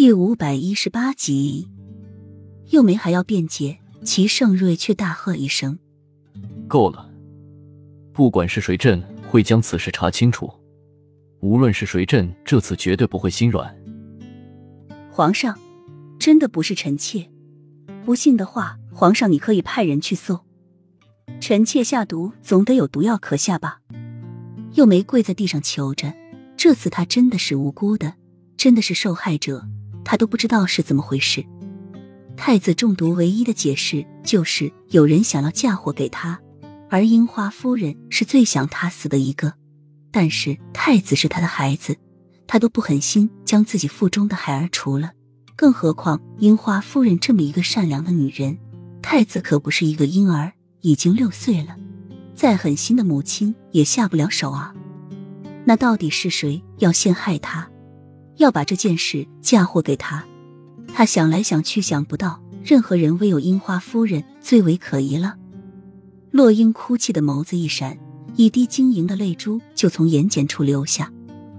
[0.00, 1.68] 第五百一十八集，
[2.70, 5.78] 又梅还要辩解，齐盛瑞却大喝一声
[6.66, 7.06] ：“够了！
[8.10, 10.50] 不管是谁，朕会将此事查清楚。
[11.40, 13.76] 无论是谁，朕这次绝对不会心软。”
[15.12, 15.58] 皇上，
[16.18, 17.30] 真的不是臣妾。
[18.02, 20.46] 不信的话，皇上你可以派人去搜。
[21.42, 23.82] 臣妾下毒，总得有毒药可下吧？
[24.72, 26.14] 又梅跪在地上求着。
[26.56, 28.14] 这次她真的是无辜的，
[28.56, 29.68] 真的是受害者。
[30.04, 31.44] 他都不知道是怎么回事。
[32.36, 36.40] 太子中毒唯一的解释就是有人想要嫁祸给他，
[36.88, 39.52] 而樱花夫人是最想他死的一个。
[40.10, 41.96] 但是太子是他的孩子，
[42.46, 45.12] 他都不狠心将自己腹中的孩儿除了，
[45.54, 48.58] 更何况樱花夫人这么一个善良的女人。
[49.02, 51.76] 太子可不是一个婴儿，已经六岁了，
[52.34, 54.74] 再狠心的母亲也下不了手啊。
[55.64, 57.70] 那到底是谁要陷害他？
[58.40, 60.24] 要把这件事嫁祸给他，
[60.94, 65.36] 他想来想去想不到任何人，唯有樱花夫人最为可疑了。
[66.30, 67.98] 洛英哭泣的眸子一闪，
[68.36, 71.12] 一滴晶莹的泪珠就从眼睑处流下，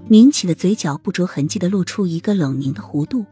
[0.10, 3.24] 抿起的嘴角不着痕迹的露出一个冷凝的弧度。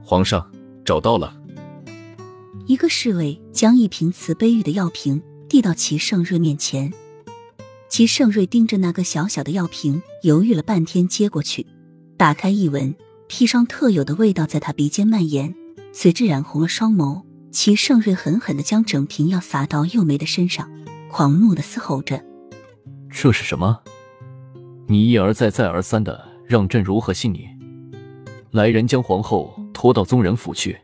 [0.00, 0.48] 皇上
[0.84, 1.36] 找到了。
[2.66, 6.92] 一个侍卫将一瓶瓷杯玉的药瓶递到齐盛瑞面前，
[7.88, 11.66] 齐盛瑞盯着那个小小的药瓶，犹豫了半天，接过去。
[12.22, 12.94] 打开一闻，
[13.28, 15.56] 砒霜特有的味道在他鼻尖蔓延，
[15.92, 17.24] 随之染红了双眸。
[17.50, 20.70] 齐盛瑞狠狠的将整瓶药洒到幼梅的身上，
[21.10, 22.22] 狂怒的嘶吼着
[23.10, 23.80] ：“这是什么？
[24.86, 27.48] 你一而再、再而三的让朕如何信你？
[28.52, 30.78] 来人，将皇后拖到宗人府去。”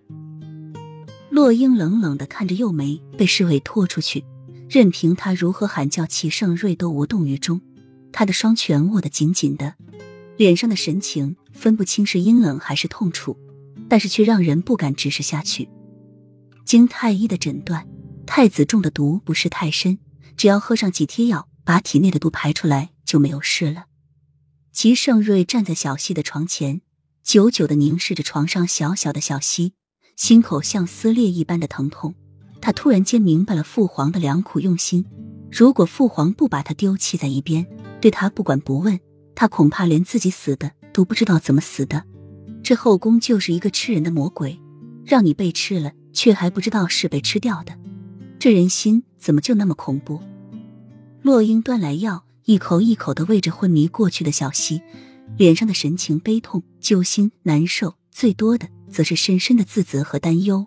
[1.31, 4.25] 洛英冷冷的看着幼梅被侍卫拖出去，
[4.69, 7.61] 任凭她如何喊叫，齐盛瑞都无动于衷。
[8.11, 9.75] 他的双拳握得紧紧的。
[10.39, 13.37] 脸上的神情分不清是阴冷还是痛楚，
[13.89, 15.69] 但是却让人不敢直视下去。
[16.65, 17.89] 经太医的诊断，
[18.25, 19.99] 太子中的毒不是太深，
[20.37, 23.87] 只要喝上几贴药，把体内的毒排出来就没有事了。
[24.73, 26.83] 齐盛瑞站在小溪的床前，
[27.25, 29.73] 久久的凝视着床上小小的小溪，
[30.15, 32.15] 心口像撕裂一般的疼痛。
[32.61, 35.05] 他突然间明白了父皇的良苦用心，
[35.51, 37.67] 如果父皇不把他丢弃在一边，
[38.01, 39.01] 对他不管不问。
[39.41, 42.03] 他恐怕连自己死的都不知道怎么死的，
[42.61, 44.59] 这后宫就是一个吃人的魔鬼，
[45.05, 47.79] 让你被吃了，却还不知道是被吃掉的，
[48.41, 50.21] 这人心怎么就那么恐怖？
[51.23, 54.83] 洛英端来药，一口一口的喂着昏迷过去的小溪，
[55.37, 60.67] 脸上的神情悲痛、揪心、难受，最多的则是深深的自责和担忧。